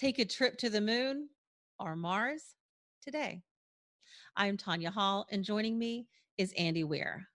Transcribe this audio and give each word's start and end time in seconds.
Take 0.00 0.18
a 0.18 0.24
trip 0.24 0.56
to 0.56 0.70
the 0.70 0.80
moon 0.80 1.28
or 1.78 1.94
Mars 1.94 2.54
today. 3.02 3.42
I'm 4.34 4.56
Tanya 4.56 4.90
Hall, 4.90 5.26
and 5.30 5.44
joining 5.44 5.78
me 5.78 6.06
is 6.38 6.54
Andy 6.56 6.84
Weir, 6.84 7.28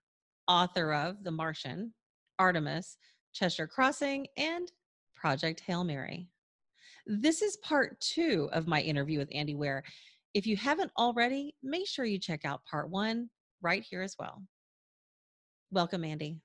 author 0.48 0.92
of 0.92 1.22
The 1.22 1.30
Martian, 1.30 1.94
Artemis, 2.40 2.96
Cheshire 3.32 3.68
Crossing, 3.68 4.26
and 4.36 4.72
Project 5.14 5.60
Hail 5.60 5.84
Mary. 5.84 6.28
This 7.06 7.40
is 7.40 7.56
part 7.58 8.00
two 8.00 8.48
of 8.52 8.66
my 8.66 8.80
interview 8.80 9.20
with 9.20 9.28
Andy 9.32 9.54
Weir. 9.54 9.84
If 10.34 10.44
you 10.44 10.56
haven't 10.56 10.90
already, 10.98 11.54
make 11.62 11.86
sure 11.86 12.04
you 12.04 12.18
check 12.18 12.44
out 12.44 12.64
part 12.68 12.90
one 12.90 13.30
right 13.62 13.84
here 13.88 14.02
as 14.02 14.16
well. 14.18 14.42
Welcome, 15.70 16.04
Andy. 16.04 16.40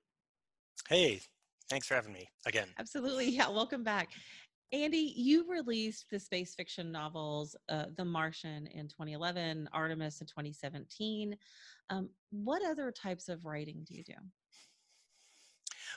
Hey, 0.87 1.19
thanks 1.67 1.87
for 1.87 1.95
having 1.95 2.13
me 2.13 2.27
again. 2.45 2.67
Absolutely. 2.77 3.25
Yeah, 3.31 3.49
welcome 3.49 3.83
back. 3.83 4.09
Andy, 4.73 5.13
you 5.17 5.49
released 5.49 6.09
the 6.09 6.19
space 6.19 6.55
fiction 6.55 6.91
novels 6.91 7.57
uh, 7.67 7.85
The 7.97 8.05
Martian 8.05 8.67
in 8.67 8.87
2011, 8.87 9.69
Artemis 9.73 10.21
in 10.21 10.27
2017. 10.27 11.35
Um, 11.89 12.09
what 12.29 12.63
other 12.65 12.91
types 12.91 13.27
of 13.27 13.45
writing 13.45 13.85
do 13.85 13.95
you 13.95 14.03
do? 14.03 14.13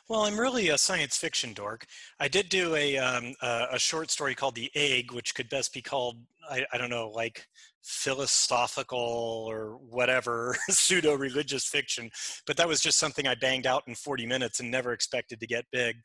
Well, 0.08 0.22
I'm 0.22 0.38
really 0.38 0.68
a 0.68 0.76
science 0.76 1.16
fiction 1.16 1.52
dork. 1.54 1.86
I 2.20 2.28
did 2.28 2.48
do 2.48 2.74
a, 2.74 2.98
um, 2.98 3.34
a, 3.40 3.78
short 3.78 4.10
story 4.10 4.34
called 4.34 4.54
The 4.54 4.70
Egg, 4.74 5.12
which 5.12 5.34
could 5.34 5.48
best 5.48 5.72
be 5.72 5.80
called, 5.80 6.18
I, 6.50 6.66
I 6.72 6.78
don't 6.78 6.90
know, 6.90 7.08
like 7.08 7.46
philosophical 7.82 8.98
or 8.98 9.78
whatever, 9.88 10.56
pseudo 10.68 11.14
religious 11.14 11.66
fiction. 11.66 12.10
But 12.46 12.56
that 12.58 12.68
was 12.68 12.80
just 12.80 12.98
something 12.98 13.26
I 13.26 13.34
banged 13.34 13.66
out 13.66 13.84
in 13.86 13.94
40 13.94 14.26
minutes 14.26 14.60
and 14.60 14.70
never 14.70 14.92
expected 14.92 15.40
to 15.40 15.46
get 15.46 15.64
big. 15.72 15.96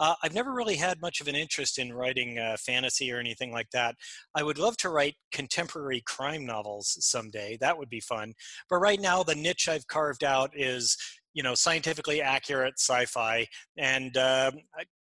Uh, 0.00 0.14
I've 0.22 0.34
never 0.34 0.52
really 0.52 0.76
had 0.76 1.00
much 1.00 1.20
of 1.20 1.28
an 1.28 1.34
interest 1.34 1.78
in 1.78 1.92
writing 1.92 2.38
uh, 2.38 2.56
fantasy 2.58 3.12
or 3.12 3.18
anything 3.18 3.52
like 3.52 3.70
that. 3.70 3.96
I 4.34 4.42
would 4.42 4.58
love 4.58 4.76
to 4.78 4.90
write 4.90 5.14
contemporary 5.32 6.02
crime 6.06 6.46
novels 6.46 6.96
someday. 7.00 7.58
That 7.60 7.76
would 7.78 7.90
be 7.90 8.00
fun. 8.00 8.34
But 8.70 8.78
right 8.78 9.00
now, 9.00 9.22
the 9.22 9.34
niche 9.34 9.68
I've 9.68 9.86
carved 9.86 10.24
out 10.24 10.50
is 10.54 10.96
you 11.34 11.42
know 11.42 11.54
scientifically 11.54 12.20
accurate 12.20 12.74
sci-fi 12.78 13.46
and 13.76 14.16
uh, 14.16 14.50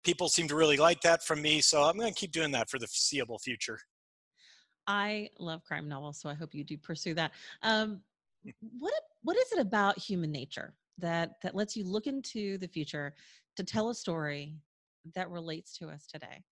people 0.03 0.27
seem 0.27 0.47
to 0.49 0.55
really 0.55 0.75
like 0.75 0.99
that 1.01 1.23
from 1.23 1.41
me 1.41 1.61
so 1.61 1.83
i'm 1.83 1.95
going 1.97 2.11
to 2.13 2.19
keep 2.19 2.31
doing 2.31 2.51
that 2.51 2.69
for 2.69 2.77
the 2.77 2.87
foreseeable 2.87 3.39
future 3.39 3.79
i 4.87 5.29
love 5.39 5.63
crime 5.63 5.87
novels 5.87 6.19
so 6.19 6.27
i 6.27 6.33
hope 6.33 6.53
you 6.53 6.63
do 6.63 6.77
pursue 6.77 7.13
that 7.13 7.31
um, 7.61 8.01
mm. 8.45 8.51
what 8.79 8.93
what 9.21 9.37
is 9.37 9.51
it 9.53 9.59
about 9.59 9.97
human 9.97 10.31
nature 10.31 10.73
that 10.97 11.35
that 11.41 11.55
lets 11.55 11.75
you 11.75 11.85
look 11.85 12.07
into 12.07 12.57
the 12.57 12.67
future 12.67 13.13
to 13.55 13.63
tell 13.63 13.89
a 13.89 13.95
story 13.95 14.55
that 15.13 15.29
relates 15.29 15.77
to 15.77 15.87
us 15.87 16.07
today? 16.07 16.43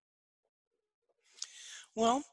Well, 1.96 2.24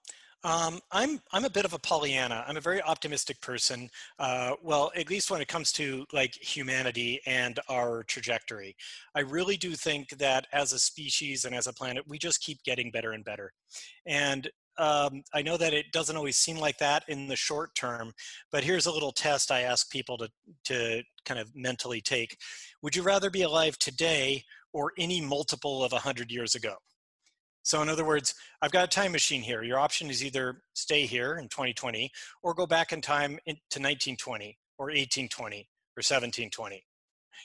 um, 0.42 0.80
I'm 0.90 1.20
I'm 1.32 1.44
a 1.44 1.50
bit 1.50 1.66
of 1.66 1.74
a 1.74 1.78
Pollyanna. 1.78 2.44
I'm 2.46 2.56
a 2.56 2.62
very 2.62 2.80
optimistic 2.80 3.40
person. 3.42 3.90
Uh, 4.18 4.52
well, 4.62 4.90
at 4.96 5.10
least 5.10 5.30
when 5.30 5.42
it 5.42 5.48
comes 5.48 5.70
to 5.72 6.06
like 6.14 6.34
humanity 6.34 7.20
and 7.26 7.60
our 7.68 8.04
trajectory, 8.04 8.74
I 9.14 9.20
really 9.20 9.58
do 9.58 9.72
think 9.72 10.08
that 10.18 10.46
as 10.52 10.72
a 10.72 10.78
species 10.78 11.44
and 11.44 11.54
as 11.54 11.66
a 11.66 11.74
planet, 11.74 12.04
we 12.08 12.18
just 12.18 12.40
keep 12.40 12.62
getting 12.64 12.90
better 12.90 13.12
and 13.12 13.22
better. 13.22 13.52
And 14.06 14.48
um, 14.78 15.22
I 15.34 15.42
know 15.42 15.58
that 15.58 15.74
it 15.74 15.92
doesn't 15.92 16.16
always 16.16 16.38
seem 16.38 16.56
like 16.56 16.78
that 16.78 17.04
in 17.06 17.28
the 17.28 17.36
short 17.36 17.74
term, 17.74 18.12
but 18.50 18.64
here's 18.64 18.86
a 18.86 18.92
little 18.92 19.12
test 19.12 19.50
I 19.50 19.60
ask 19.60 19.90
people 19.90 20.16
to 20.18 20.30
to 20.64 21.02
kind 21.26 21.38
of 21.38 21.54
mentally 21.54 22.00
take. 22.00 22.38
Would 22.82 22.96
you 22.96 23.02
rather 23.02 23.28
be 23.28 23.42
alive 23.42 23.78
today 23.78 24.44
or 24.72 24.92
any 24.98 25.20
multiple 25.20 25.84
of 25.84 25.92
100 25.92 26.30
years 26.30 26.54
ago. 26.54 26.76
So 27.62 27.82
in 27.82 27.88
other 27.88 28.04
words, 28.04 28.34
I've 28.62 28.70
got 28.70 28.84
a 28.84 28.88
time 28.88 29.12
machine 29.12 29.42
here. 29.42 29.62
Your 29.62 29.78
option 29.78 30.08
is 30.10 30.24
either 30.24 30.62
stay 30.74 31.06
here 31.06 31.36
in 31.36 31.48
2020 31.48 32.10
or 32.42 32.54
go 32.54 32.66
back 32.66 32.92
in 32.92 33.00
time 33.00 33.38
to 33.46 33.78
1920 33.78 34.56
or 34.78 34.86
1820 34.86 35.56
or 35.56 36.00
1720, 36.00 36.82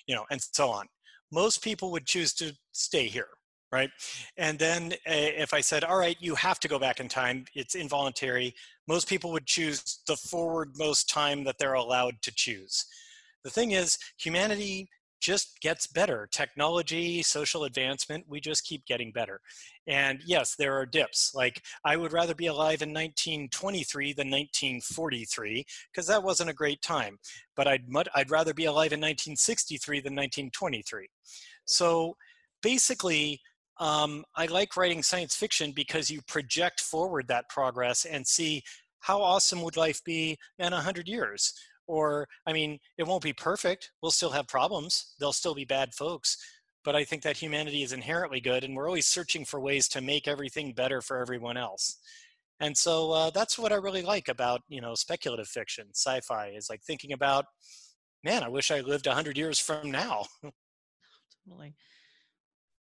you 0.08 0.16
know, 0.16 0.26
and 0.32 0.42
so 0.42 0.70
on. 0.70 0.88
Most 1.32 1.64
people 1.64 1.92
would 1.92 2.06
choose 2.06 2.34
to 2.36 2.54
stay 2.72 3.08
here, 3.08 3.28
right? 3.72 3.90
And 4.38 4.58
then 4.58 4.94
uh, 4.94 5.12
if 5.12 5.54
I 5.54 5.60
said, 5.60 5.84
all 5.84 5.98
right, 5.98 6.16
you 6.22 6.36
have 6.36 6.60
to 6.62 6.68
go 6.70 6.80
back 6.80 7.02
in 7.02 7.10
time, 7.10 7.46
it's 7.54 7.76
involuntary, 7.76 8.56
most 8.88 9.10
people 9.10 9.32
would 9.32 9.46
choose 9.46 10.00
the 10.08 10.16
forward 10.16 10.72
most 10.78 11.10
time 11.10 11.44
that 11.44 11.58
they're 11.60 11.74
allowed 11.74 12.22
to 12.22 12.32
choose. 12.34 12.86
The 13.44 13.50
thing 13.50 13.72
is, 13.72 13.98
humanity 14.18 14.88
just 15.26 15.60
gets 15.60 15.88
better. 15.88 16.30
Technology, 16.32 17.24
social 17.24 17.64
advancement, 17.64 18.24
we 18.30 18.40
just 18.40 18.64
keep 18.64 18.86
getting 18.86 19.12
better. 19.12 19.42
And 19.88 20.22
yes, 20.24 20.56
there 20.56 20.78
are 20.78 20.86
dips. 20.86 21.34
Like 21.34 21.64
I 21.84 21.98
would 21.98 22.14
rather 22.14 22.36
be 22.36 22.46
alive 22.46 22.84
in 22.84 22.90
1923 22.90 24.14
than 24.14 24.30
1943 24.30 25.66
because 25.92 26.06
that 26.08 26.22
wasn't 26.22 26.52
a 26.52 26.54
great 26.54 26.80
time. 26.84 27.18
But 27.56 27.68
I'd 27.68 27.86
I'd 28.14 28.30
rather 28.30 28.54
be 28.54 28.66
alive 28.66 28.94
in 28.94 29.00
1963 29.00 29.98
than 30.02 30.14
1923. 30.14 31.08
So 31.66 32.16
basically, 32.62 33.42
um, 33.80 34.26
I 34.36 34.46
like 34.46 34.78
writing 34.78 35.02
science 35.02 35.36
fiction 35.36 35.72
because 35.72 36.12
you 36.12 36.22
project 36.28 36.82
forward 36.82 37.28
that 37.30 37.50
progress 37.50 38.06
and 38.06 38.28
see 38.28 38.62
how 39.00 39.22
awesome 39.22 39.64
would 39.64 39.76
life 39.76 40.04
be 40.04 40.38
in 40.60 40.72
100 40.72 41.08
years 41.08 41.54
or 41.88 42.28
i 42.48 42.54
mean 42.54 42.80
it 42.98 43.08
won't 43.08 43.24
be 43.24 43.34
perfect 43.34 43.92
we'll 44.02 44.12
still 44.12 44.32
have 44.32 44.48
problems 44.48 45.14
there'll 45.20 45.34
still 45.34 45.56
be 45.56 45.66
bad 45.66 45.94
folks 45.94 46.38
but 46.86 46.96
i 46.96 47.04
think 47.04 47.24
that 47.24 47.36
humanity 47.36 47.84
is 47.84 47.92
inherently 47.92 48.40
good 48.40 48.64
and 48.64 48.76
we're 48.76 48.88
always 48.88 49.08
searching 49.08 49.44
for 49.44 49.60
ways 49.60 49.88
to 49.90 50.00
make 50.00 50.28
everything 50.28 50.74
better 50.74 51.02
for 51.02 51.18
everyone 51.18 51.58
else. 51.58 51.98
And 52.62 52.78
so 52.78 53.12
uh, 53.12 53.30
that's 53.32 53.60
what 53.60 53.74
i 53.74 53.76
really 53.76 54.02
like 54.02 54.30
about 54.30 54.62
you 54.70 54.80
know 54.80 54.96
speculative 54.96 55.48
fiction 55.48 55.88
sci-fi 55.94 56.54
is 56.56 56.70
like 56.70 56.82
thinking 56.84 57.12
about 57.12 57.46
man 58.24 58.44
i 58.44 58.48
wish 58.48 58.72
i 58.72 58.80
lived 58.80 59.08
100 59.08 59.38
years 59.38 59.60
from 59.60 59.92
now. 59.92 60.24
Totally. 61.48 61.76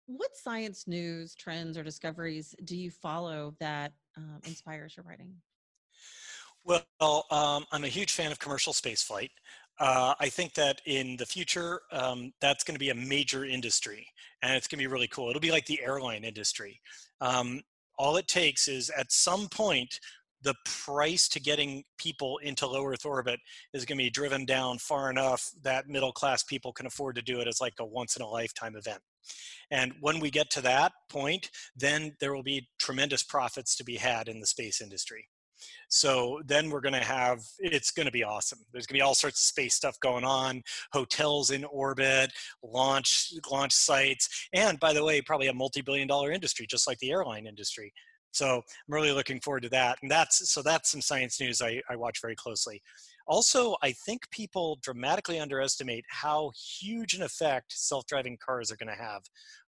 What 0.05 0.35
science 0.35 0.83
news 0.85 1.33
trends 1.33 1.77
or 1.77 1.83
discoveries 1.83 2.53
do 2.65 2.77
you 2.77 2.91
follow 2.91 3.55
that 3.59 3.93
um, 4.17 4.39
inspires 4.45 4.95
your 4.95 5.05
writing 5.05 5.33
well, 6.65 7.25
um, 7.31 7.65
I'm 7.71 7.83
a 7.83 7.89
huge 7.89 8.11
fan 8.11 8.31
of 8.31 8.39
commercial 8.39 8.73
spaceflight. 8.73 9.29
Uh, 9.79 10.13
I 10.19 10.29
think 10.29 10.53
that 10.53 10.81
in 10.85 11.17
the 11.17 11.25
future, 11.25 11.81
um, 11.91 12.31
that's 12.39 12.63
going 12.63 12.75
to 12.75 12.79
be 12.79 12.91
a 12.91 12.95
major 12.95 13.43
industry, 13.43 14.07
and 14.41 14.55
it's 14.55 14.67
going 14.67 14.77
to 14.77 14.83
be 14.83 14.91
really 14.91 15.07
cool. 15.07 15.29
It'll 15.29 15.41
be 15.41 15.51
like 15.51 15.65
the 15.65 15.81
airline 15.81 16.23
industry. 16.23 16.79
Um, 17.21 17.61
all 17.97 18.17
it 18.17 18.27
takes 18.27 18.67
is 18.67 18.89
at 18.91 19.11
some 19.11 19.47
point, 19.49 19.99
the 20.43 20.55
price 20.65 21.29
to 21.29 21.39
getting 21.39 21.83
people 21.97 22.37
into 22.39 22.67
low 22.67 22.85
Earth 22.85 23.05
orbit 23.05 23.39
is 23.73 23.85
going 23.85 23.97
to 23.97 24.03
be 24.03 24.09
driven 24.09 24.45
down 24.45 24.77
far 24.77 25.09
enough 25.09 25.49
that 25.63 25.87
middle 25.87 26.11
class 26.11 26.43
people 26.43 26.73
can 26.73 26.85
afford 26.85 27.15
to 27.15 27.21
do 27.21 27.39
it 27.39 27.47
as 27.47 27.61
like 27.61 27.75
a 27.79 27.85
once 27.85 28.17
in 28.17 28.21
a 28.21 28.27
lifetime 28.27 28.75
event. 28.75 28.99
And 29.71 29.93
when 30.01 30.19
we 30.19 30.29
get 30.29 30.49
to 30.51 30.61
that 30.61 30.91
point, 31.09 31.49
then 31.75 32.15
there 32.19 32.35
will 32.35 32.43
be 32.43 32.67
tremendous 32.77 33.23
profits 33.23 33.75
to 33.77 33.85
be 33.85 33.95
had 33.95 34.27
in 34.27 34.41
the 34.41 34.45
space 34.45 34.81
industry. 34.81 35.29
So 35.89 36.41
then 36.45 36.69
we're 36.69 36.81
going 36.81 36.93
to 36.93 36.99
have, 36.99 37.39
it's 37.59 37.91
going 37.91 38.07
to 38.07 38.11
be 38.11 38.23
awesome. 38.23 38.59
There's 38.71 38.87
going 38.87 38.95
to 38.95 38.99
be 38.99 39.03
all 39.03 39.15
sorts 39.15 39.39
of 39.39 39.45
space 39.45 39.75
stuff 39.75 39.99
going 39.99 40.23
on, 40.23 40.63
hotels 40.91 41.51
in 41.51 41.63
orbit, 41.65 42.31
launch, 42.63 43.33
launch 43.51 43.73
sites, 43.73 44.47
and 44.53 44.79
by 44.79 44.93
the 44.93 45.03
way, 45.03 45.21
probably 45.21 45.47
a 45.47 45.53
multi-billion 45.53 46.07
dollar 46.07 46.31
industry, 46.31 46.65
just 46.67 46.87
like 46.87 46.97
the 46.99 47.11
airline 47.11 47.45
industry. 47.45 47.93
So 48.33 48.55
I'm 48.55 48.93
really 48.93 49.11
looking 49.11 49.39
forward 49.39 49.63
to 49.63 49.69
that. 49.69 49.99
And 50.01 50.11
that's, 50.11 50.51
so 50.51 50.61
that's 50.61 50.91
some 50.91 51.01
science 51.01 51.39
news 51.39 51.61
I, 51.61 51.81
I 51.89 51.95
watch 51.95 52.19
very 52.21 52.35
closely. 52.35 52.81
Also, 53.25 53.75
I 53.81 53.93
think 53.93 54.29
people 54.31 54.79
dramatically 54.81 55.39
underestimate 55.39 56.03
how 56.09 56.51
huge 56.79 57.13
an 57.13 57.21
effect 57.21 57.71
self-driving 57.71 58.37
cars 58.45 58.69
are 58.69 58.75
going 58.75 58.93
to 58.93 59.01
have 59.01 59.21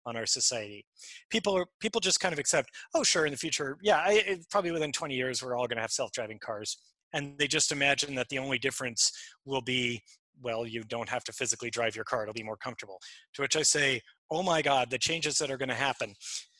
on 0.04 0.16
our 0.16 0.26
society. 0.26 0.84
People 1.30 1.56
are 1.56 1.66
people 1.80 2.00
just 2.00 2.20
kind 2.20 2.34
of 2.34 2.38
accept, 2.38 2.70
oh, 2.94 3.02
sure, 3.02 3.24
in 3.24 3.30
the 3.32 3.38
future, 3.38 3.78
yeah, 3.82 4.02
I, 4.04 4.22
it, 4.26 4.50
probably 4.50 4.72
within 4.72 4.92
20 4.92 5.14
years, 5.14 5.42
we're 5.42 5.56
all 5.56 5.66
going 5.66 5.76
to 5.76 5.82
have 5.82 5.90
self-driving 5.90 6.40
cars, 6.40 6.76
and 7.14 7.38
they 7.38 7.46
just 7.46 7.72
imagine 7.72 8.14
that 8.16 8.28
the 8.28 8.38
only 8.38 8.58
difference 8.58 9.10
will 9.46 9.62
be, 9.62 10.02
well, 10.42 10.66
you 10.66 10.82
don't 10.84 11.08
have 11.08 11.24
to 11.24 11.32
physically 11.32 11.70
drive 11.70 11.96
your 11.96 12.04
car; 12.04 12.22
it'll 12.24 12.34
be 12.34 12.42
more 12.42 12.58
comfortable. 12.58 13.00
To 13.34 13.42
which 13.42 13.56
I 13.56 13.62
say, 13.62 14.02
oh 14.30 14.42
my 14.42 14.60
God, 14.60 14.90
the 14.90 14.98
changes 14.98 15.38
that 15.38 15.50
are 15.50 15.56
going 15.56 15.70
to 15.70 15.74
happen. 15.74 16.14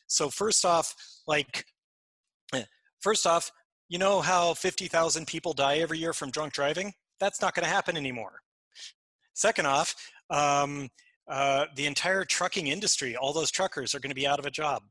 So 0.06 0.31
first 0.31 0.64
off, 0.64 0.94
like 1.26 1.67
First 3.00 3.26
off, 3.26 3.52
you 3.88 3.98
know 3.98 4.20
how 4.20 4.54
50,000 4.54 5.26
people 5.26 5.52
die 5.52 5.78
every 5.78 5.98
year 5.98 6.12
from 6.12 6.31
drunk 6.31 6.52
driving? 6.52 6.93
That's 7.20 7.40
not 7.40 7.54
going 7.54 7.64
to 7.64 7.70
happen 7.70 7.96
anymore. 7.96 8.40
Second 9.34 9.66
off, 9.66 9.94
um, 10.31 10.88
uh, 11.28 11.66
the 11.76 11.87
entire 11.87 12.25
trucking 12.25 12.66
industry, 12.66 13.16
all 13.16 13.32
those 13.32 13.50
truckers 13.50 13.94
are 13.94 14.00
going 14.00 14.10
to 14.10 14.16
be 14.16 14.26
out 14.26 14.38
of 14.38 14.46
a 14.46 14.50
job. 14.50 14.82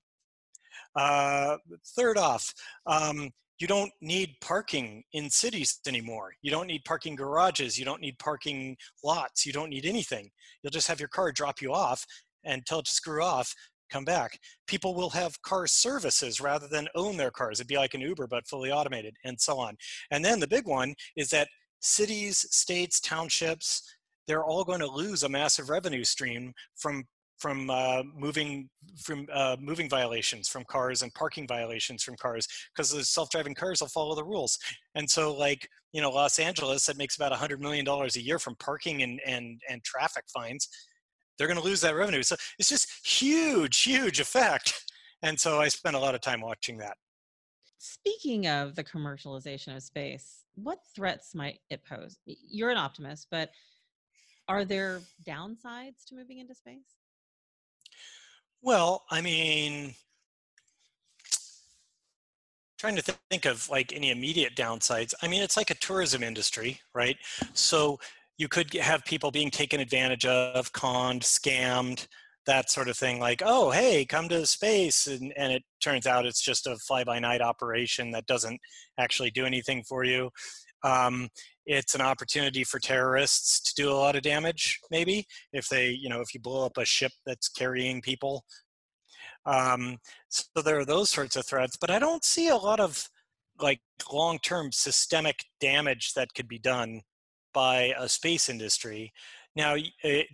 Uh, 0.95 1.57
third 1.97 2.17
off, 2.17 2.53
um, 2.85 3.31
you 3.59 3.67
don't 3.67 3.91
need 4.01 4.35
parking 4.41 5.03
in 5.13 5.29
cities 5.29 5.79
anymore. 5.87 6.33
You 6.41 6.51
don't 6.51 6.67
need 6.67 6.83
parking 6.85 7.15
garages. 7.15 7.79
You 7.79 7.85
don't 7.85 8.01
need 8.01 8.19
parking 8.19 8.77
lots. 9.03 9.45
You 9.45 9.53
don't 9.53 9.69
need 9.69 9.85
anything. 9.85 10.29
You'll 10.61 10.71
just 10.71 10.87
have 10.87 10.99
your 10.99 11.09
car 11.09 11.31
drop 11.31 11.61
you 11.61 11.73
off 11.73 12.05
and 12.43 12.65
tell 12.65 12.79
it 12.79 12.85
to 12.85 12.93
screw 12.93 13.23
off 13.23 13.53
come 13.89 14.05
back. 14.05 14.39
People 14.67 14.95
will 14.95 15.09
have 15.11 15.41
car 15.41 15.67
services 15.67 16.41
rather 16.41 16.67
than 16.67 16.87
own 16.95 17.17
their 17.17 17.31
cars. 17.31 17.59
It'd 17.59 17.67
be 17.67 17.77
like 17.77 17.93
an 17.93 18.01
Uber, 18.01 18.27
but 18.27 18.47
fully 18.47 18.71
automated, 18.71 19.15
and 19.23 19.39
so 19.39 19.59
on. 19.59 19.75
And 20.11 20.23
then 20.23 20.39
the 20.39 20.47
big 20.47 20.67
one 20.67 20.95
is 21.15 21.29
that 21.29 21.47
cities, 21.81 22.45
states, 22.51 22.99
townships, 22.99 23.81
they're 24.27 24.43
all 24.43 24.63
going 24.63 24.79
to 24.79 24.87
lose 24.87 25.23
a 25.23 25.29
massive 25.29 25.69
revenue 25.69 26.03
stream 26.03 26.53
from 26.75 27.03
from 27.37 27.69
uh, 27.69 28.01
moving 28.15 28.69
from 29.03 29.27
uh, 29.33 29.57
moving 29.59 29.89
violations 29.89 30.47
from 30.47 30.63
cars 30.69 31.01
and 31.01 31.13
parking 31.13 31.47
violations 31.47 32.01
from 32.01 32.15
cars 32.15 32.47
because 32.73 32.91
the 32.91 33.03
self-driving 33.03 33.53
cars 33.53 33.81
will 33.81 33.89
follow 33.89 34.15
the 34.15 34.23
rules 34.23 34.57
and 34.95 35.09
so 35.09 35.35
like 35.35 35.67
you 35.91 36.01
know 36.01 36.09
los 36.09 36.39
angeles 36.39 36.85
that 36.85 36.97
makes 36.97 37.17
about 37.17 37.33
a 37.33 37.35
hundred 37.35 37.59
million 37.59 37.83
dollars 37.83 38.15
a 38.15 38.21
year 38.21 38.39
from 38.39 38.55
parking 38.55 39.03
and 39.03 39.19
and 39.25 39.59
and 39.69 39.83
traffic 39.83 40.23
fines 40.33 40.69
they're 41.37 41.47
going 41.47 41.59
to 41.59 41.65
lose 41.65 41.81
that 41.81 41.95
revenue 41.95 42.23
so 42.23 42.35
it's 42.59 42.69
just 42.69 42.87
huge 43.05 43.81
huge 43.81 44.19
effect 44.19 44.85
and 45.21 45.39
so 45.39 45.59
i 45.59 45.67
spent 45.67 45.95
a 45.95 45.99
lot 45.99 46.15
of 46.15 46.21
time 46.21 46.41
watching 46.41 46.77
that 46.77 46.97
speaking 47.77 48.47
of 48.47 48.75
the 48.75 48.83
commercialization 48.83 49.75
of 49.75 49.83
space 49.83 50.43
what 50.55 50.79
threats 50.95 51.35
might 51.35 51.59
it 51.69 51.81
pose 51.83 52.17
you're 52.25 52.69
an 52.69 52.77
optimist 52.77 53.27
but 53.29 53.51
are 54.47 54.63
there 54.63 55.01
downsides 55.27 56.05
to 56.07 56.15
moving 56.15 56.39
into 56.39 56.53
space 56.53 56.95
well, 58.65 59.03
I 59.11 59.21
mean, 59.21 59.93
trying 62.79 62.95
to 62.95 63.03
th- 63.03 63.17
think 63.29 63.45
of 63.45 63.69
like 63.69 63.93
any 63.93 64.09
immediate 64.09 64.55
downsides. 64.55 65.13
I 65.21 65.27
mean, 65.27 65.43
it's 65.43 65.55
like 65.55 65.69
a 65.69 65.75
tourism 65.75 66.23
industry, 66.23 66.81
right? 66.95 67.15
So 67.53 67.99
you 68.37 68.47
could 68.47 68.73
have 68.73 69.05
people 69.05 69.31
being 69.31 69.51
taken 69.51 69.79
advantage 69.79 70.25
of, 70.25 70.71
conned, 70.73 71.21
scammed, 71.21 72.07
that 72.45 72.69
sort 72.69 72.89
of 72.89 72.97
thing. 72.97 73.19
Like, 73.19 73.41
oh, 73.45 73.71
hey, 73.71 74.05
come 74.05 74.29
to 74.29 74.39
the 74.39 74.45
space, 74.45 75.07
and, 75.07 75.33
and 75.37 75.51
it 75.53 75.63
turns 75.81 76.05
out 76.05 76.25
it's 76.25 76.41
just 76.41 76.67
a 76.67 76.75
fly-by-night 76.75 77.41
operation 77.41 78.11
that 78.11 78.27
doesn't 78.27 78.59
actually 78.99 79.31
do 79.31 79.45
anything 79.45 79.83
for 79.83 80.03
you. 80.03 80.29
Um, 80.83 81.29
it's 81.65 81.95
an 81.95 82.01
opportunity 82.01 82.63
for 82.63 82.79
terrorists 82.79 83.61
to 83.61 83.81
do 83.81 83.91
a 83.91 83.93
lot 83.93 84.15
of 84.15 84.21
damage 84.21 84.79
maybe 84.91 85.25
if 85.51 85.67
they 85.67 85.89
you 85.89 86.09
know 86.09 86.21
if 86.21 86.33
you 86.33 86.39
blow 86.39 86.65
up 86.65 86.77
a 86.77 86.85
ship 86.85 87.11
that's 87.25 87.49
carrying 87.49 88.01
people 88.01 88.45
um, 89.45 89.97
so 90.29 90.61
there 90.61 90.79
are 90.79 90.85
those 90.85 91.09
sorts 91.09 91.35
of 91.35 91.45
threats 91.45 91.77
but 91.77 91.89
i 91.89 91.99
don't 91.99 92.23
see 92.23 92.47
a 92.47 92.55
lot 92.55 92.79
of 92.79 93.09
like 93.59 93.79
long-term 94.11 94.71
systemic 94.71 95.45
damage 95.59 96.13
that 96.13 96.33
could 96.35 96.47
be 96.47 96.59
done 96.59 97.01
by 97.55 97.93
a 97.97 98.07
space 98.07 98.49
industry 98.49 99.11
now 99.55 99.75
it, 100.03 100.27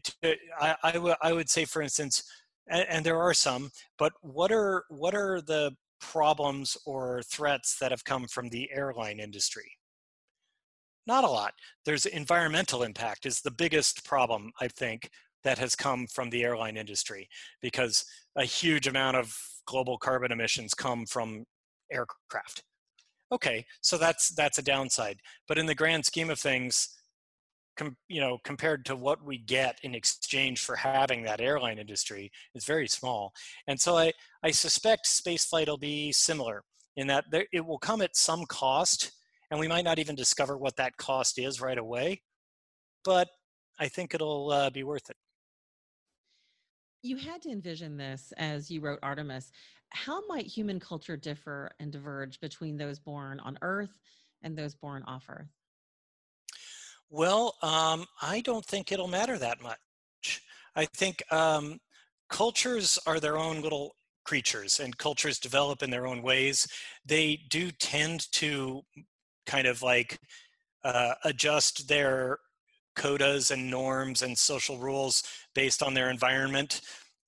I, 0.60 0.76
I, 0.84 0.92
w- 0.94 1.16
I 1.22 1.32
would 1.32 1.50
say 1.50 1.64
for 1.64 1.82
instance 1.82 2.24
and, 2.68 2.86
and 2.90 3.06
there 3.06 3.20
are 3.20 3.34
some 3.34 3.72
but 3.98 4.12
what 4.22 4.52
are 4.52 4.84
what 4.90 5.16
are 5.16 5.40
the 5.40 5.72
problems 6.02 6.76
or 6.86 7.22
threats 7.24 7.78
that 7.80 7.92
have 7.92 8.04
come 8.04 8.28
from 8.28 8.50
the 8.50 8.70
airline 8.74 9.20
industry 9.20 9.72
not 11.08 11.24
a 11.24 11.30
lot. 11.30 11.54
There's 11.86 12.06
environmental 12.06 12.84
impact 12.84 13.26
is 13.26 13.42
the 13.42 13.52
biggest 13.52 14.06
problem, 14.06 14.52
I 14.60 14.68
think, 14.68 15.10
that 15.44 15.58
has 15.58 15.76
come 15.76 16.06
from 16.08 16.30
the 16.30 16.44
airline 16.44 16.78
industry 16.78 17.28
because 17.62 18.06
a 18.36 18.44
huge 18.44 18.88
amount 18.88 19.18
of 19.18 19.36
global 19.66 19.98
carbon 19.98 20.32
emissions 20.32 20.74
come 20.74 21.06
from 21.06 21.46
aircraft. 21.92 22.64
Okay, 23.32 23.66
so 23.82 23.98
that's 23.98 24.30
that's 24.36 24.58
a 24.58 24.64
downside. 24.64 25.18
But 25.48 25.58
in 25.58 25.66
the 25.66 25.76
grand 25.76 26.06
scheme 26.06 26.30
of 26.30 26.40
things, 26.40 26.90
com, 27.78 27.96
you 28.08 28.22
know, 28.22 28.38
compared 28.44 28.86
to 28.86 28.96
what 28.96 29.24
we 29.24 29.38
get 29.38 29.80
in 29.84 29.96
exchange 29.96 30.62
for 30.62 30.76
having 30.76 31.24
that 31.24 31.42
airline 31.42 31.80
industry, 31.80 32.32
is 32.56 32.66
very 32.66 32.88
small. 32.88 33.34
And 33.68 33.80
so 33.80 33.98
I 33.98 34.14
I 34.44 34.52
suspect 34.52 35.06
spaceflight 35.06 35.68
will 35.68 35.78
be 35.78 36.12
similar 36.12 36.64
in 36.96 37.08
that 37.08 37.26
there, 37.32 37.46
it 37.52 37.66
will 37.66 37.80
come 37.80 38.02
at 38.02 38.16
some 38.16 38.46
cost 38.46 39.12
and 39.50 39.60
we 39.60 39.68
might 39.68 39.86
not 39.86 40.00
even 40.00 40.16
discover 40.16 40.58
what 40.58 40.78
that 40.78 40.98
cost 40.98 41.38
is 41.38 41.60
right 41.62 41.78
away, 41.78 42.22
but 43.04 43.28
I 43.80 43.88
think 43.88 44.14
it'll 44.14 44.52
uh, 44.52 44.70
be 44.70 44.84
worth 44.84 45.10
it. 45.10 45.18
You 47.04 47.18
had 47.18 47.42
to 47.44 47.50
envision 47.50 47.98
this 47.98 48.32
as 48.38 48.70
you 48.70 48.80
wrote 48.80 49.00
Artemis. 49.02 49.52
How 49.90 50.26
might 50.28 50.46
human 50.46 50.80
culture 50.80 51.18
differ 51.18 51.72
and 51.80 51.92
diverge 51.92 52.40
between 52.40 52.78
those 52.78 53.00
born 53.00 53.40
on 53.42 53.58
Earth 53.62 54.00
and 54.44 54.58
those 54.58 54.76
born 54.76 55.04
off 55.04 55.26
Earth? 55.28 55.50
Well, 57.14 57.56
um, 57.62 58.06
I 58.22 58.40
don't 58.40 58.66
think 58.66 58.90
it'll 58.90 59.10
matter 59.10 59.38
that 59.38 59.62
much. 59.62 60.42
I 60.78 60.86
think 60.86 61.22
um, 61.30 61.80
cultures 62.30 62.98
are 63.06 63.20
their 63.20 63.38
own 63.38 63.62
little 63.62 63.98
creatures 64.24 64.80
and 64.80 64.98
cultures 64.98 65.38
develop 65.38 65.84
in 65.84 65.90
their 65.90 66.08
own 66.08 66.22
ways. 66.22 66.66
They 67.06 67.42
do 67.50 67.70
tend 67.72 68.32
to 68.34 68.84
kind 69.46 69.68
of 69.68 69.82
like 69.82 70.20
uh, 70.86 71.16
adjust 71.26 71.90
their 71.90 72.40
codas 72.96 73.52
and 73.52 73.70
norms 73.70 74.22
and 74.22 74.38
social 74.38 74.78
rules 74.78 75.22
based 75.54 75.84
on 75.84 75.94
their 75.94 76.10
environment. 76.10 76.80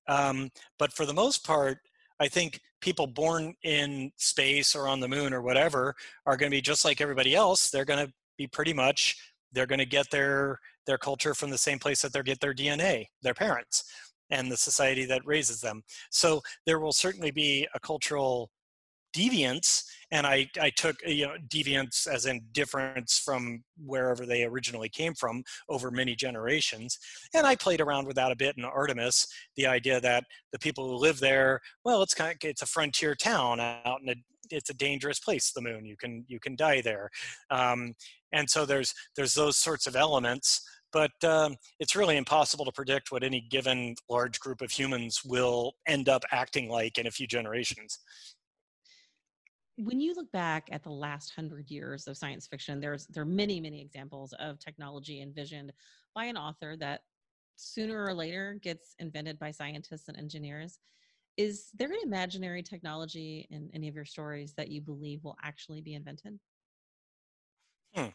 Um, 0.08 0.50
but 0.78 0.94
for 0.94 1.04
the 1.04 1.12
most 1.12 1.46
part, 1.46 1.76
I 2.18 2.28
think 2.28 2.58
people 2.80 3.06
born 3.06 3.54
in 3.64 4.12
space 4.16 4.74
or 4.74 4.88
on 4.88 5.00
the 5.00 5.08
moon 5.08 5.34
or 5.34 5.42
whatever 5.42 5.94
are 6.24 6.38
going 6.38 6.50
to 6.50 6.56
be 6.56 6.62
just 6.62 6.86
like 6.86 7.02
everybody 7.02 7.34
else. 7.34 7.68
They're 7.68 7.84
going 7.84 8.06
to 8.06 8.12
be 8.38 8.46
pretty 8.46 8.72
much 8.72 9.16
they're 9.54 9.66
going 9.66 9.78
to 9.78 9.86
get 9.86 10.10
their 10.10 10.58
their 10.86 10.98
culture 10.98 11.34
from 11.34 11.50
the 11.50 11.58
same 11.58 11.78
place 11.78 12.02
that 12.02 12.12
they 12.12 12.22
get 12.22 12.40
their 12.40 12.54
DNA, 12.54 13.06
their 13.22 13.34
parents, 13.34 13.84
and 14.30 14.50
the 14.50 14.56
society 14.56 15.04
that 15.06 15.22
raises 15.24 15.60
them. 15.60 15.82
So 16.10 16.42
there 16.66 16.78
will 16.78 16.92
certainly 16.92 17.30
be 17.30 17.66
a 17.74 17.80
cultural 17.80 18.50
deviance 19.14 19.84
and 20.10 20.26
I, 20.26 20.48
I 20.60 20.70
took 20.70 20.96
you 21.06 21.26
know 21.26 21.34
deviance 21.48 22.06
as 22.06 22.26
in 22.26 22.40
difference 22.52 23.18
from 23.24 23.62
wherever 23.78 24.26
they 24.26 24.44
originally 24.44 24.88
came 24.88 25.14
from 25.14 25.44
over 25.68 25.90
many 25.90 26.16
generations 26.16 26.98
and 27.32 27.46
i 27.46 27.54
played 27.54 27.80
around 27.80 28.06
with 28.06 28.16
that 28.16 28.32
a 28.32 28.36
bit 28.36 28.56
in 28.58 28.64
artemis 28.64 29.26
the 29.56 29.66
idea 29.66 30.00
that 30.00 30.24
the 30.52 30.58
people 30.58 30.88
who 30.88 30.96
live 30.96 31.20
there 31.20 31.60
well 31.84 32.02
it's 32.02 32.14
kind 32.14 32.32
of 32.32 32.48
it's 32.48 32.62
a 32.62 32.66
frontier 32.66 33.14
town 33.14 33.60
out 33.60 34.00
in 34.02 34.08
a 34.08 34.14
it's 34.50 34.70
a 34.70 34.74
dangerous 34.74 35.18
place 35.18 35.52
the 35.52 35.60
moon 35.60 35.84
you 35.84 35.96
can 35.96 36.24
you 36.28 36.38
can 36.40 36.56
die 36.56 36.80
there 36.80 37.10
um, 37.50 37.94
and 38.32 38.48
so 38.48 38.64
there's 38.64 38.94
there's 39.16 39.34
those 39.34 39.56
sorts 39.56 39.86
of 39.86 39.96
elements 39.96 40.62
but 40.92 41.12
um, 41.24 41.56
it's 41.80 41.96
really 41.96 42.16
impossible 42.16 42.64
to 42.64 42.72
predict 42.72 43.10
what 43.10 43.24
any 43.24 43.40
given 43.50 43.94
large 44.08 44.38
group 44.38 44.60
of 44.60 44.70
humans 44.70 45.22
will 45.24 45.72
end 45.86 46.08
up 46.08 46.22
acting 46.30 46.68
like 46.68 46.98
in 46.98 47.06
a 47.06 47.10
few 47.10 47.26
generations 47.26 47.98
when 49.76 49.98
you 49.98 50.14
look 50.14 50.30
back 50.30 50.68
at 50.70 50.84
the 50.84 50.90
last 50.90 51.32
hundred 51.34 51.68
years 51.68 52.06
of 52.06 52.16
science 52.16 52.46
fiction, 52.46 52.80
there's 52.80 53.06
there 53.06 53.22
are 53.22 53.26
many 53.26 53.60
many 53.60 53.80
examples 53.80 54.32
of 54.38 54.58
technology 54.60 55.20
envisioned 55.20 55.72
by 56.14 56.26
an 56.26 56.36
author 56.36 56.76
that 56.76 57.00
sooner 57.56 58.04
or 58.04 58.14
later 58.14 58.58
gets 58.62 58.94
invented 58.98 59.38
by 59.38 59.50
scientists 59.50 60.08
and 60.08 60.16
engineers. 60.16 60.78
Is 61.36 61.70
there 61.76 61.88
an 61.88 61.98
imaginary 62.04 62.62
technology 62.62 63.46
in 63.50 63.70
any 63.74 63.88
of 63.88 63.94
your 63.94 64.04
stories 64.04 64.54
that 64.56 64.68
you 64.68 64.80
believe 64.80 65.24
will 65.24 65.36
actually 65.42 65.80
be 65.80 65.94
invented? 65.94 66.38
Hmm. 67.94 68.08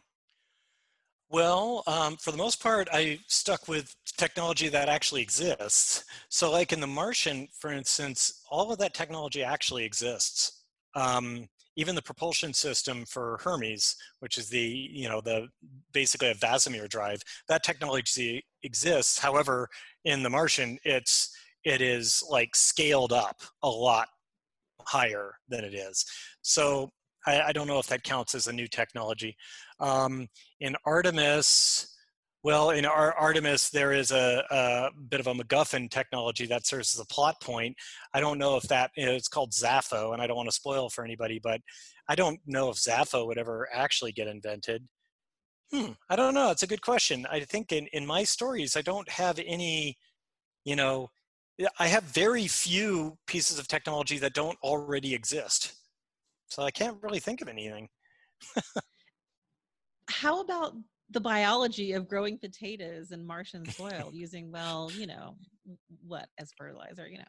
Well, 1.28 1.84
um, 1.86 2.16
for 2.16 2.32
the 2.32 2.38
most 2.38 2.60
part, 2.60 2.88
I 2.92 3.20
stuck 3.28 3.68
with 3.68 3.94
technology 4.16 4.68
that 4.68 4.88
actually 4.88 5.22
exists. 5.22 6.04
So, 6.28 6.50
like 6.50 6.72
in 6.72 6.80
The 6.80 6.86
Martian, 6.86 7.46
for 7.56 7.72
instance, 7.72 8.42
all 8.50 8.72
of 8.72 8.78
that 8.78 8.94
technology 8.94 9.44
actually 9.44 9.84
exists 9.84 10.60
um, 10.94 11.48
even 11.76 11.94
the 11.94 12.02
propulsion 12.02 12.52
system 12.52 13.04
for 13.06 13.38
Hermes, 13.42 13.96
which 14.18 14.38
is 14.38 14.48
the, 14.48 14.60
you 14.60 15.08
know, 15.08 15.20
the 15.20 15.48
basically 15.92 16.28
a 16.28 16.34
VASIMR 16.34 16.88
drive, 16.88 17.22
that 17.48 17.62
technology 17.62 18.44
exists. 18.62 19.18
However, 19.18 19.68
in 20.04 20.22
the 20.22 20.30
Martian, 20.30 20.78
it's, 20.84 21.34
it 21.64 21.80
is 21.80 22.22
like 22.30 22.54
scaled 22.56 23.12
up 23.12 23.40
a 23.62 23.68
lot 23.68 24.08
higher 24.82 25.34
than 25.48 25.64
it 25.64 25.74
is. 25.74 26.04
So 26.42 26.90
I, 27.26 27.42
I 27.42 27.52
don't 27.52 27.66
know 27.66 27.78
if 27.78 27.86
that 27.88 28.02
counts 28.02 28.34
as 28.34 28.46
a 28.46 28.52
new 28.52 28.66
technology. 28.66 29.36
Um, 29.78 30.28
in 30.60 30.76
Artemis, 30.84 31.94
well, 32.42 32.70
in 32.70 32.86
Ar- 32.86 33.14
Artemis, 33.14 33.68
there 33.68 33.92
is 33.92 34.12
a, 34.12 34.42
a, 34.50 34.90
bit 35.08 35.20
of 35.20 35.26
a 35.26 35.34
MacGuffin 35.34 35.90
technology 35.90 36.46
that 36.46 36.66
serves 36.66 36.94
as 36.94 37.00
a 37.00 37.06
plot 37.06 37.40
point. 37.42 37.76
I 38.14 38.20
don't 38.20 38.38
know 38.38 38.56
if 38.56 38.62
that 38.64 38.90
it's 38.96 39.28
called 39.28 39.52
ZAFO, 39.52 40.14
and 40.14 40.22
I 40.22 40.26
don't 40.26 40.36
want 40.36 40.48
to 40.48 40.54
spoil 40.54 40.88
for 40.88 41.04
anybody, 41.04 41.38
but 41.42 41.60
I 42.08 42.14
don't 42.14 42.40
know 42.46 42.70
if 42.70 42.76
ZAFO 42.76 43.26
would 43.26 43.38
ever 43.38 43.68
actually 43.72 44.12
get 44.12 44.26
invented. 44.26 44.86
Hmm, 45.70 45.92
I 46.08 46.16
don't 46.16 46.34
know. 46.34 46.50
It's 46.50 46.62
a 46.62 46.66
good 46.66 46.82
question. 46.82 47.26
I 47.30 47.40
think 47.40 47.72
in, 47.72 47.86
in 47.92 48.06
my 48.06 48.24
stories, 48.24 48.74
I 48.74 48.82
don't 48.82 49.08
have 49.08 49.38
any, 49.44 49.98
you 50.64 50.76
know, 50.76 51.10
I 51.78 51.88
have 51.88 52.04
very 52.04 52.46
few 52.46 53.18
pieces 53.26 53.58
of 53.58 53.68
technology 53.68 54.18
that 54.18 54.34
don't 54.34 54.58
already 54.62 55.14
exist. 55.14 55.74
So 56.48 56.62
I 56.62 56.70
can't 56.70 56.96
really 57.02 57.20
think 57.20 57.40
of 57.40 57.48
anything. 57.48 57.88
How 60.08 60.40
about 60.40 60.74
the 61.10 61.20
biology 61.20 61.92
of 61.92 62.08
growing 62.08 62.38
potatoes 62.38 63.10
in 63.10 63.26
Martian 63.26 63.68
soil 63.70 64.10
using, 64.12 64.50
well, 64.50 64.90
you 64.94 65.06
know, 65.06 65.36
what 66.06 66.28
as 66.38 66.50
fertilizer, 66.56 67.08
you 67.08 67.18
know? 67.18 67.24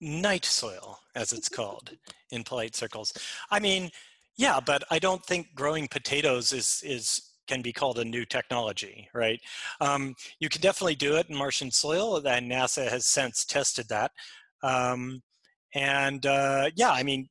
Night 0.00 0.44
soil, 0.44 0.98
as 1.14 1.32
it's 1.32 1.48
called 1.48 1.92
in 2.30 2.44
polite 2.44 2.74
circles. 2.74 3.12
I 3.50 3.60
mean, 3.60 3.90
yeah, 4.36 4.60
but 4.60 4.84
I 4.90 4.98
don't 4.98 5.24
think 5.24 5.54
growing 5.54 5.88
potatoes 5.88 6.52
is 6.52 6.82
is 6.84 7.22
can 7.46 7.62
be 7.62 7.72
called 7.72 7.98
a 7.98 8.04
new 8.04 8.24
technology, 8.24 9.08
right? 9.14 9.40
Um, 9.80 10.14
you 10.40 10.48
can 10.48 10.60
definitely 10.60 10.96
do 10.96 11.16
it 11.16 11.28
in 11.28 11.36
Martian 11.36 11.70
soil, 11.70 12.16
and 12.16 12.50
NASA 12.50 12.88
has 12.88 13.06
since 13.06 13.44
tested 13.44 13.88
that. 13.88 14.12
Um, 14.62 15.22
and 15.74 16.24
uh, 16.24 16.70
yeah, 16.76 16.90
I 16.90 17.02
mean, 17.02 17.28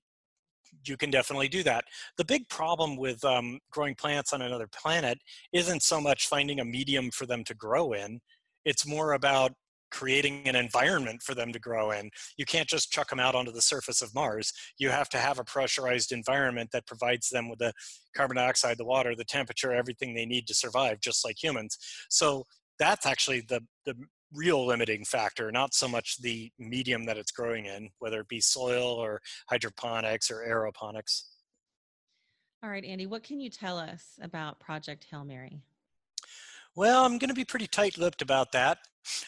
you 0.85 0.97
can 0.97 1.09
definitely 1.09 1.47
do 1.47 1.63
that. 1.63 1.85
The 2.17 2.25
big 2.25 2.47
problem 2.49 2.97
with 2.97 3.23
um, 3.23 3.59
growing 3.71 3.95
plants 3.95 4.33
on 4.33 4.41
another 4.41 4.67
planet 4.67 5.19
isn't 5.51 5.81
so 5.83 5.99
much 5.99 6.27
finding 6.27 6.59
a 6.59 6.65
medium 6.65 7.11
for 7.11 7.25
them 7.25 7.43
to 7.45 7.53
grow 7.55 7.93
in. 7.93 8.19
It's 8.65 8.85
more 8.85 9.13
about 9.13 9.53
creating 9.91 10.47
an 10.47 10.55
environment 10.55 11.21
for 11.21 11.33
them 11.35 11.51
to 11.53 11.59
grow 11.59 11.91
in. 11.91 12.09
You 12.37 12.45
can't 12.45 12.67
just 12.67 12.91
chuck 12.91 13.09
them 13.09 13.19
out 13.19 13.35
onto 13.35 13.51
the 13.51 13.61
surface 13.61 14.01
of 14.01 14.13
Mars. 14.13 14.51
You 14.77 14.89
have 14.89 15.09
to 15.09 15.17
have 15.17 15.39
a 15.39 15.43
pressurized 15.43 16.11
environment 16.11 16.69
that 16.73 16.87
provides 16.87 17.29
them 17.29 17.49
with 17.49 17.59
the 17.59 17.73
carbon 18.15 18.37
dioxide, 18.37 18.77
the 18.77 18.85
water, 18.85 19.15
the 19.15 19.23
temperature, 19.23 19.73
everything 19.73 20.13
they 20.13 20.25
need 20.25 20.47
to 20.47 20.53
survive, 20.53 20.99
just 21.01 21.25
like 21.25 21.41
humans. 21.41 21.77
So 22.09 22.43
that's 22.79 23.05
actually 23.05 23.41
the, 23.41 23.61
the 23.85 23.95
real 24.33 24.65
limiting 24.65 25.05
factor, 25.05 25.51
not 25.51 25.73
so 25.73 25.87
much 25.87 26.21
the 26.21 26.51
medium 26.59 27.05
that 27.05 27.17
it's 27.17 27.31
growing 27.31 27.65
in, 27.65 27.89
whether 27.99 28.19
it 28.19 28.27
be 28.27 28.41
soil 28.41 28.87
or 28.87 29.21
hydroponics 29.49 30.29
or 30.29 30.45
aeroponics. 30.47 31.23
All 32.63 32.69
right, 32.69 32.83
Andy, 32.83 33.05
what 33.05 33.23
can 33.23 33.39
you 33.39 33.49
tell 33.49 33.77
us 33.77 34.17
about 34.21 34.59
Project 34.59 35.05
Hail 35.09 35.23
Mary? 35.23 35.61
Well, 36.77 37.05
I'm 37.05 37.17
going 37.19 37.29
to 37.29 37.33
be 37.33 37.45
pretty 37.45 37.67
tight-lipped 37.67 38.21
about 38.21 38.51
that. 38.51 38.79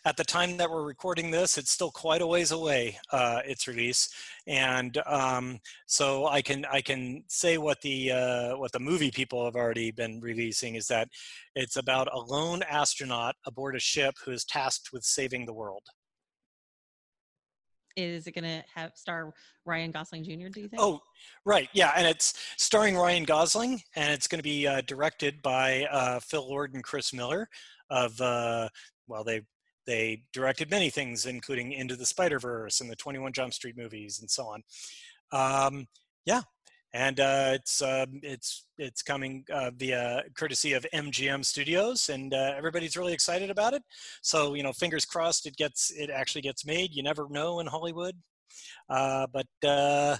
At 0.04 0.18
the 0.18 0.26
time 0.26 0.58
that 0.58 0.70
we're 0.70 0.84
recording 0.84 1.32
this, 1.32 1.58
it's 1.58 1.72
still 1.72 1.92
quite 1.92 2.22
a 2.22 2.28
ways 2.28 2.52
away, 2.52 2.98
uh, 3.14 3.40
its 3.46 3.70
release, 3.70 4.10
and 4.48 4.98
um, 5.06 5.60
so 5.86 6.26
I 6.26 6.42
can 6.42 6.66
I 6.66 6.82
can 6.82 7.24
say 7.30 7.58
what 7.58 7.80
the 7.82 8.12
uh, 8.12 8.58
what 8.58 8.72
the 8.72 8.80
movie 8.80 9.12
people 9.12 9.46
have 9.46 9.56
already 9.56 9.92
been 9.92 10.20
releasing 10.20 10.76
is 10.76 10.88
that 10.88 11.10
it's 11.56 11.78
about 11.78 12.10
a 12.12 12.20
lone 12.20 12.64
astronaut 12.64 13.36
aboard 13.46 13.76
a 13.76 13.80
ship 13.80 14.16
who 14.26 14.32
is 14.32 14.44
tasked 14.44 14.92
with 14.92 15.04
saving 15.04 15.46
the 15.46 15.54
world. 15.54 15.84
Is 17.98 18.28
it 18.28 18.34
going 18.34 18.44
to 18.44 18.64
have 18.76 18.92
star 18.96 19.34
Ryan 19.66 19.92
Gosling 19.92 20.24
Jr. 20.24 20.50
Do 20.50 20.62
you 20.62 20.68
think? 20.68 20.80
Oh, 20.80 21.02
right, 21.46 21.68
yeah, 21.74 21.94
and 21.96 22.06
it's 22.06 22.36
starring 22.58 22.96
Ryan 22.96 23.24
Gosling, 23.24 23.82
and 23.96 24.14
it's 24.14 24.28
going 24.28 24.38
to 24.38 24.44
be 24.44 24.68
uh, 24.68 24.82
directed 24.82 25.42
by 25.42 25.86
uh, 25.92 26.20
Phil 26.20 26.48
Lord 26.48 26.76
and 26.76 26.84
Chris 26.84 27.12
Miller 27.12 27.50
of 27.90 28.22
uh, 28.22 28.70
well, 29.08 29.24
they 29.24 29.42
they 29.88 30.22
directed 30.32 30.70
many 30.70 30.90
things, 30.92 31.26
including 31.26 31.72
Into 31.72 31.96
the 31.96 32.06
Spider 32.06 32.40
Verse 32.40 32.82
and 32.82 32.90
the 32.90 32.96
Twenty 32.96 33.20
One 33.20 33.34
Jump 33.34 33.54
Street 33.54 33.76
movies 33.76 34.20
and 34.20 34.30
so 34.30 34.48
on. 34.48 34.64
Um, 35.32 35.88
yeah, 36.26 36.42
and 36.98 37.20
uh, 37.20 37.52
it's 37.54 37.82
uh, 37.84 38.08
it's 38.24 38.66
it's 38.80 39.04
coming 39.04 39.46
uh, 39.54 39.70
via 39.78 40.24
courtesy 40.36 40.74
of 40.74 40.84
MGM 40.92 41.46
Studios, 41.46 42.10
and 42.10 42.34
uh, 42.34 42.54
everybody's 42.58 42.98
really 42.98 43.14
excited 43.14 43.52
about 43.52 43.76
it. 43.76 43.84
So 44.24 44.56
you 44.56 44.64
know, 44.64 44.74
fingers 44.74 45.06
crossed, 45.06 45.46
it 45.46 45.56
gets 45.56 45.92
it 45.92 46.10
actually 46.10 46.42
gets 46.42 46.66
made. 46.66 46.96
You 46.96 47.04
never 47.04 47.28
know 47.30 47.60
in 47.60 47.68
Hollywood, 47.68 48.16
uh, 48.90 49.28
but 49.32 49.46
uh, 49.64 50.18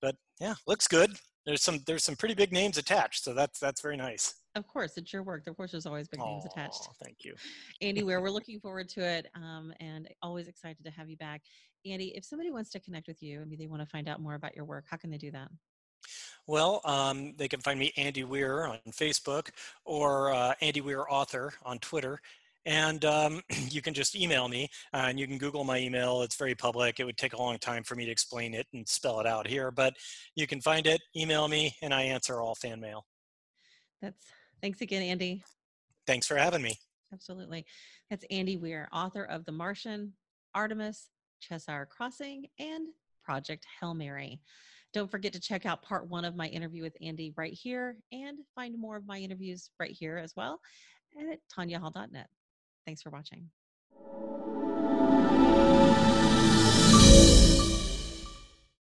but 0.00 0.14
yeah, 0.40 0.54
looks 0.68 0.86
good. 0.86 1.10
There's 1.44 1.62
some 1.62 1.80
there's 1.88 2.04
some 2.04 2.14
pretty 2.14 2.34
big 2.34 2.52
names 2.52 2.78
attached, 2.78 3.24
so 3.24 3.34
that's 3.34 3.58
that's 3.58 3.80
very 3.80 3.96
nice. 3.96 4.32
Of 4.54 4.68
course, 4.68 4.92
it's 4.96 5.12
your 5.12 5.24
work. 5.24 5.48
Of 5.48 5.56
course, 5.56 5.72
there's 5.72 5.86
always 5.86 6.06
big 6.06 6.20
names 6.20 6.46
attached. 6.46 6.88
Thank 7.02 7.24
you, 7.24 7.34
Andy. 7.82 8.04
Where 8.04 8.20
we're 8.20 8.30
looking 8.38 8.60
forward 8.60 8.88
to 8.90 9.00
it, 9.00 9.26
um, 9.34 9.72
and 9.80 10.08
always 10.22 10.46
excited 10.46 10.84
to 10.84 10.90
have 10.92 11.10
you 11.10 11.16
back, 11.16 11.42
Andy. 11.84 12.12
If 12.14 12.24
somebody 12.24 12.52
wants 12.52 12.70
to 12.70 12.80
connect 12.80 13.08
with 13.08 13.24
you, 13.24 13.40
maybe 13.40 13.56
they 13.56 13.66
want 13.66 13.82
to 13.82 13.86
find 13.86 14.08
out 14.08 14.20
more 14.20 14.34
about 14.34 14.54
your 14.54 14.64
work, 14.64 14.84
how 14.88 14.96
can 14.96 15.10
they 15.10 15.18
do 15.18 15.32
that? 15.32 15.48
Well, 16.46 16.80
um, 16.84 17.34
they 17.36 17.48
can 17.48 17.60
find 17.60 17.78
me 17.78 17.92
Andy 17.96 18.22
Weir 18.24 18.66
on 18.66 18.78
Facebook 18.90 19.48
or 19.84 20.32
uh, 20.32 20.54
Andy 20.60 20.80
Weir 20.80 21.04
Author 21.08 21.52
on 21.64 21.78
Twitter. 21.78 22.20
And 22.64 23.04
um, 23.04 23.42
you 23.70 23.82
can 23.82 23.94
just 23.94 24.14
email 24.14 24.48
me 24.48 24.68
uh, 24.92 25.06
and 25.08 25.18
you 25.18 25.26
can 25.26 25.38
Google 25.38 25.64
my 25.64 25.78
email. 25.78 26.22
It's 26.22 26.36
very 26.36 26.54
public. 26.54 27.00
It 27.00 27.04
would 27.04 27.16
take 27.16 27.32
a 27.32 27.38
long 27.38 27.58
time 27.58 27.82
for 27.82 27.94
me 27.94 28.04
to 28.04 28.10
explain 28.10 28.54
it 28.54 28.66
and 28.72 28.86
spell 28.86 29.20
it 29.20 29.26
out 29.26 29.46
here, 29.46 29.70
but 29.70 29.94
you 30.34 30.46
can 30.46 30.60
find 30.60 30.86
it, 30.86 31.00
email 31.16 31.48
me, 31.48 31.74
and 31.82 31.92
I 31.92 32.02
answer 32.02 32.40
all 32.40 32.54
fan 32.54 32.80
mail. 32.80 33.06
That's 34.02 34.26
thanks 34.60 34.80
again, 34.80 35.02
Andy. 35.02 35.42
Thanks 36.06 36.26
for 36.26 36.36
having 36.36 36.62
me. 36.62 36.78
Absolutely. 37.12 37.64
That's 38.10 38.24
Andy 38.30 38.56
Weir, 38.56 38.88
author 38.92 39.24
of 39.24 39.44
The 39.44 39.52
Martian, 39.52 40.12
Artemis, 40.54 41.08
Cheshire 41.40 41.86
Crossing, 41.86 42.46
and 42.58 42.88
Project 43.24 43.66
Hail 43.80 43.94
Mary. 43.94 44.40
Don't 44.96 45.10
forget 45.10 45.34
to 45.34 45.40
check 45.40 45.66
out 45.66 45.82
part 45.82 46.08
one 46.08 46.24
of 46.24 46.36
my 46.36 46.46
interview 46.46 46.82
with 46.82 46.96
Andy 47.02 47.34
right 47.36 47.52
here 47.52 47.98
and 48.12 48.38
find 48.54 48.80
more 48.80 48.96
of 48.96 49.06
my 49.06 49.18
interviews 49.18 49.68
right 49.78 49.90
here 49.90 50.16
as 50.16 50.34
well 50.34 50.58
at 51.30 51.38
tanyahall.net. 51.54 52.30
Thanks 52.86 53.02
for 53.02 53.10
watching. 53.10 53.50